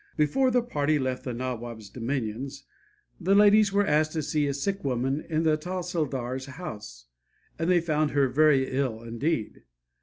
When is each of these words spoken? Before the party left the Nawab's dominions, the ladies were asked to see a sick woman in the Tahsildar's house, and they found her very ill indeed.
Before 0.17 0.49
the 0.49 0.63
party 0.63 0.97
left 0.97 1.25
the 1.25 1.31
Nawab's 1.31 1.87
dominions, 1.87 2.63
the 3.19 3.35
ladies 3.35 3.71
were 3.71 3.85
asked 3.85 4.13
to 4.13 4.23
see 4.23 4.47
a 4.47 4.53
sick 4.55 4.83
woman 4.83 5.23
in 5.29 5.43
the 5.43 5.57
Tahsildar's 5.59 6.47
house, 6.47 7.05
and 7.59 7.69
they 7.69 7.81
found 7.81 8.09
her 8.09 8.27
very 8.27 8.67
ill 8.71 9.03
indeed. 9.03 9.61